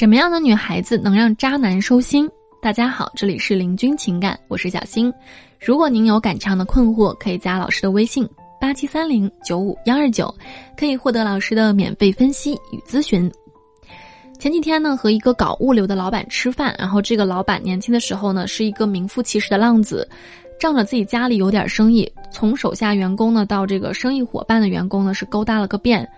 [0.00, 2.26] 什么样的女孩子能让渣男收心？
[2.62, 5.12] 大家好，这里是林君情感，我是小新。
[5.60, 8.26] 如果您有感情上的困惑，可以加老师的微信
[8.58, 10.34] 八七三零九五幺二九，
[10.74, 13.30] 可以获得老师的免费分析与咨询。
[14.38, 20.08] 前几天呢，和一个搞物流的老板吃饭，然后这个老板年轻的时候呢，是一个名副其实的浪子，
[20.58, 26.08] 仗着自己家里有点生意，从手下员工呢到这个生意伙伴的员工呢，是勾搭了个遍。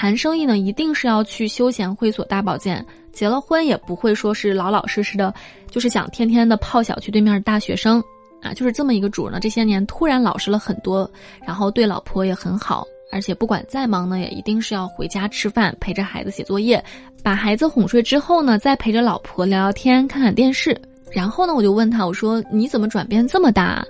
[0.00, 2.86] 谈生意呢，一定是要去休闲会所大保健。
[3.10, 5.34] 结了婚也不会说是老老实实的，
[5.72, 8.00] 就是想天天的泡小区对面的大学生
[8.40, 9.40] 啊，就是这么一个主呢。
[9.40, 11.10] 这些年突然老实了很多，
[11.44, 16.80] 然后对老婆也很好，而且不管再忙呢，也一定是要回家吃饭，陪着孩子写作业，
[17.24, 20.80] 把孩子哄睡之后呢，再陪着老婆聊聊天，看看电视。
[21.10, 23.84] 然后呢，我就问他，我说你怎么转变这么大？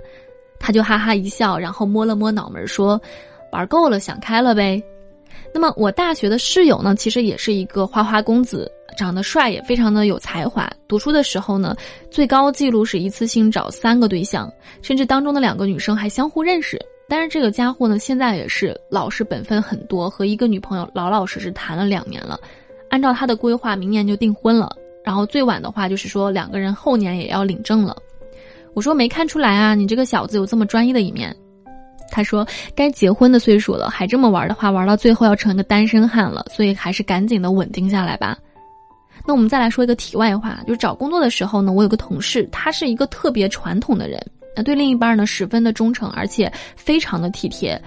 [0.59, 2.99] 他就哈哈一笑，然后摸了摸脑门说，
[3.51, 4.81] 玩够了，想开了呗。
[5.53, 10.69] 那么我大学的室友呢，其实也是一个花花公子，长得帅，也非常的有才华。
[10.87, 11.75] 读书的时候呢，
[12.11, 16.79] 最高记录是一次性找三个对象，甚至当中的两个女生还相互认识。
[17.07, 22.39] 但是这个家伙呢，现在也是老实本分很多，和一个女朋友老老实实谈了两年了，
[22.89, 24.69] 按照他的规划，明年就订婚了。
[25.03, 27.97] 然后最晚的话就是说两个人后年也要领证了。
[28.75, 31.35] 我说没看出来啊，你这个小子有这么专一的一面。
[32.11, 36.45] 他说：“该结婚的岁数了，还这么玩的话，玩到最后要成一个单身汉了。
[36.51, 38.37] 所以还是赶紧的稳定下来吧。”
[39.27, 44.19] 那我们再来说一个题外话，就是找工作的时候呢，我有个同事，他是一个特别传统的人，
[44.55, 47.79] 那对另一半呢十分的忠诚，而且非常的体贴。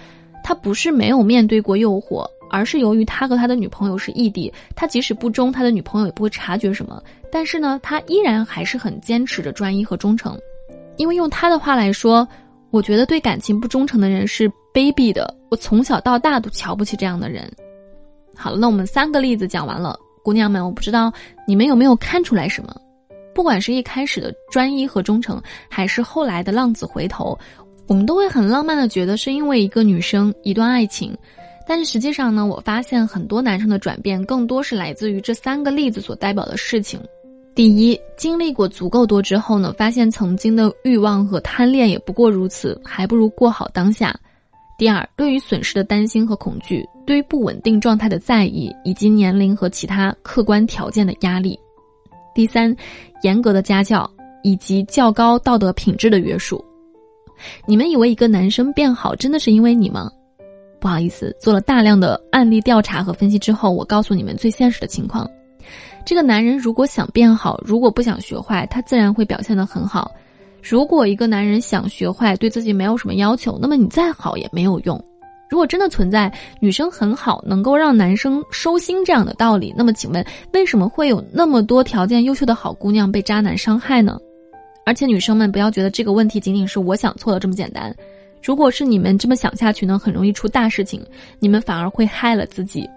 [0.44, 7.02] 他不是没有面对过诱惑，而是由于他和他的女朋友是异地，他即使不忠，他的女朋友也不会察觉什么。
[7.30, 10.38] 但是呢，他依然还是很坚持着专一和忠诚，
[10.96, 12.28] 因为用他的话来说。
[12.72, 17.48] 我觉得对感情不忠诚的人是卑鄙的，我从小到大都瞧不起这样的人。
[18.34, 21.12] 好了，那我们三个例子讲完了，姑娘们，我不知道
[21.46, 22.74] 你们有没有看出来什么？
[23.34, 27.38] 不管是一开始的专一和忠诚，还是后来的浪子回头，
[27.86, 31.14] 我们都会很浪漫的觉得是因为一个女生一段爱情，
[31.68, 36.98] 但是实际上呢，我发现很多男生的转变更多是来自于这三个例子所代表的事情。
[37.54, 44.18] 第一，经历过足够多之后呢，发现曾经的欲望和贪恋也不过如此，还不如过好当下。
[44.78, 51.58] 第二，对于损失的担心和恐惧，对于不稳定状态的在意，以及年龄和其他客观条件的压力。
[52.34, 52.74] 第三，
[53.22, 54.10] 严格的家教
[54.42, 56.64] 以及较高道德品质的约束。
[57.66, 60.10] 你们以为一个男生变好真的是因为你吗？
[60.80, 65.28] 不好意思，做了大量的案例调查和分析之后，我告诉你们最现实的情况。
[66.04, 70.10] 这个男人如果想变好，如果不想学坏，他自然会表现得很好。
[70.62, 75.02] 如果一个男人想学坏，对自己没有什么要求，那么你再好也没有用。
[75.48, 84.18] 如果真的存在女生很好能够让男生收心这样的道理，那么请问为什么会有那么多条件优秀的好姑娘被渣男伤害呢？
[84.86, 87.94] 而且女生们不要觉得这个问题仅仅是我想错了这么简单。
[88.42, 91.04] 如果是你们这么想下去呢，很容易出大事情，
[91.38, 92.88] 你们反而会害了自己。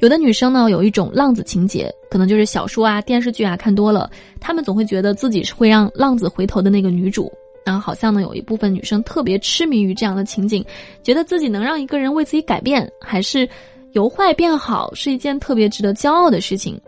[0.00, 4.10] 有的女生呢，有一种浪子情节，可能就是小说啊、电视剧啊看多了，
[4.40, 7.32] 她们总会觉得自己是会让浪子回头的那个女主。
[7.64, 10.62] 然后好像呢，有一部分女生特别痴迷于这样的情景，
[11.02, 13.48] 觉得自己能让一个人为自己改变，还是
[13.92, 16.78] 由坏变好，是一件特别值得骄傲的事情。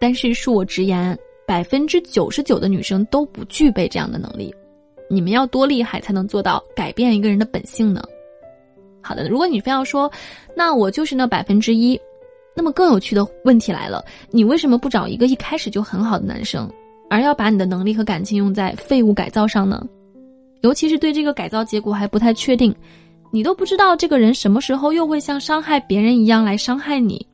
[0.00, 4.54] 但是恕我直言，百分之九十九的女生都不具备这样的能力。
[5.10, 8.02] 你们要多厉害才能做到改变一个人的本性呢？
[9.02, 10.10] 好的，如果你非要说，
[10.56, 12.00] 那我就是那百分之一。
[12.54, 16.70] 那么更有趣的问题来了，你为什么不找一个一开始就很好的男生，
[17.10, 19.84] 而要把你的能力和感情用在废物改造上呢？
[20.60, 22.74] 尤其是对这个改造结果还不太确定，
[23.30, 27.26] 你都不知道这个人什么时候又会像伤害别人一样来伤害你。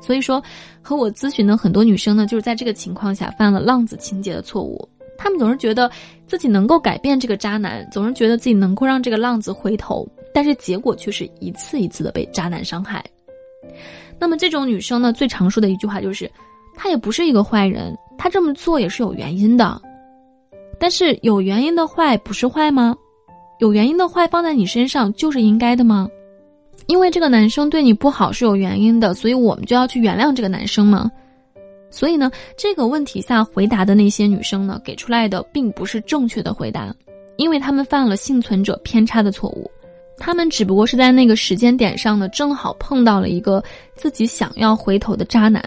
[0.00, 0.42] 所以说，
[0.82, 4.88] 和我咨询的很多女生呢，就是在这个情况下犯了浪子情节的错误。
[5.16, 5.90] 她们总是觉得
[6.26, 13.02] 自己能够改变这个渣男，总是觉得自己能够让这个浪子回头，但是结果却是一次一次的被渣男伤害。
[14.18, 16.30] 那么这种女生呢，最常说的一句话就是，
[16.74, 19.80] 她也不是一个坏人，她这么做也是有原因的。
[20.78, 22.96] 但是有原因的坏不是坏吗？
[23.60, 26.08] 有原因的坏放在你身上就是应该的吗？
[26.86, 31.10] 因为这个男生对你不好是有原因的，所以我们就要去原谅这个男生吗？
[31.90, 36.92] 所以呢，这个问题下回答的那些女生呢，给出来的并不是正确的回答，
[37.36, 39.70] 因为他们犯了幸存者偏差的错误。
[40.16, 43.62] 他们只不过是在那个时间点上呢，正好碰到了一个
[43.94, 45.62] 自己想要回头的渣男，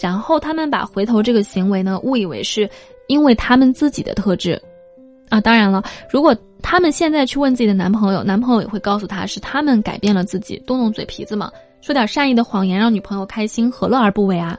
[0.00, 2.68] 然后他们把回头这个行为呢误以为是
[3.08, 4.60] 因为他们自己的特质，
[5.28, 11.50] 啊，当然了，如果他们现在去问自己的男朋友，男朋友也会告诉他是他们改变了自己，动动嘴皮子嘛，
[11.80, 14.58] 说点善意的谎言让女朋友开心，何乐而不为啊？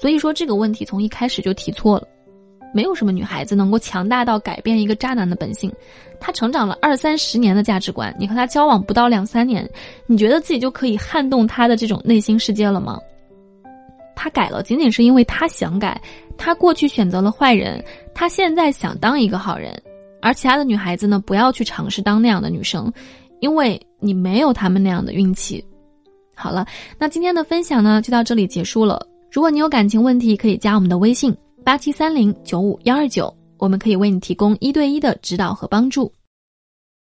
[0.00, 2.06] 所以说这个问题从一开始就提错了。
[2.72, 5.72] 没有什么女孩子能够强大到改变一个渣男的本性。
[6.20, 9.68] 他成长了二三十年的价值观，你和他交往不到两三年，
[10.06, 12.98] 你觉得自己就可以撼动他的这种内心世界了吗？
[14.16, 16.00] 他改了，仅仅是因为他想改。
[16.36, 17.84] 他过去选择了坏人，
[18.14, 19.80] 他现在想当一个好人。
[20.20, 22.92] 而其他的女孩子呢，不要去尝试当那样的女生，
[23.38, 25.64] 因为你没有他们那样的运气。
[26.34, 26.66] 好了，
[26.98, 29.04] 那今天的分享呢，就到这里结束了。
[29.30, 31.36] 如果你有感情问题，可以加我们的微信
[31.68, 33.30] 八七三零九五幺二九。
[33.58, 36.10] 我们可以为你提供一对一的指导和帮助。